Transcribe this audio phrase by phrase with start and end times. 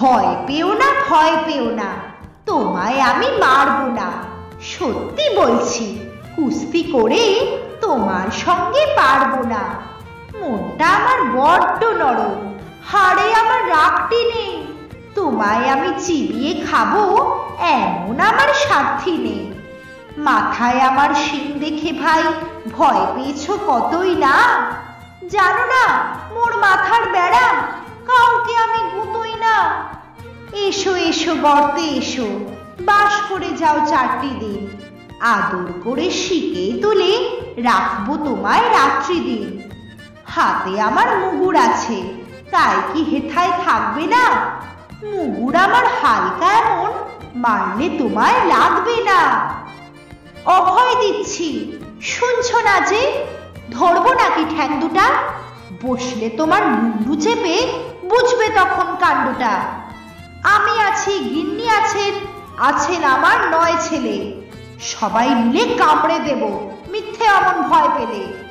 [0.00, 1.88] ভয় পেও না, ভয় পেও না।
[2.46, 4.08] তোমায় আমি মারবো না।
[4.62, 5.86] সত্যি বলছি,
[6.36, 7.22] কুস্তি করে
[7.80, 9.62] তোমার সঙ্গে পারব না।
[10.40, 12.38] মনটা আমার বড্ড নরম,
[12.86, 14.52] হাড়ে আমার রাগটি নেই।
[15.14, 16.92] তোমায় আমি চিবিয়ে খাব,
[17.80, 19.52] এমন আমার সাথী নেই।
[20.18, 22.22] মাথায় আমার শিং দেখে ভাই,
[22.72, 24.36] ভয় পেয়েছ কতই না?
[25.30, 25.84] জানো না,
[26.34, 26.52] মোর
[31.30, 32.28] এসো গর্তে এসো।
[32.80, 34.62] বাস করে যাও চারটি দিন।
[35.34, 37.12] আদর করে শিকে তুলে
[37.56, 39.44] রাখব তোমায় রাত্রি দিন।
[40.24, 41.96] হাতে আমার মুগুর আছে,
[42.50, 44.24] তাই কি হেথায় থাকবে না?
[45.10, 46.92] মুগুর আমার হালকা এমন,
[47.34, 49.20] মারলে তোমায় লাগবে না।
[50.56, 51.48] অভয় দিচ্ছি,
[52.12, 53.02] শুনছ না যে?
[53.70, 55.06] ধরবো নাকি ঠ্যাং দুটা?
[55.82, 57.56] বসলে তোমার মুন্ডু চেপে
[58.10, 59.54] বুঝবে তখন কাণ্ডটা।
[60.42, 62.14] আমি আছি, গিন্নি আছেন
[62.58, 64.16] আছেন আমার নয় ছেলে।
[64.80, 66.42] সবাই মিলে কামড়ে দেব,
[66.90, 68.49] মিথ্যে অমন ভয় পেলে।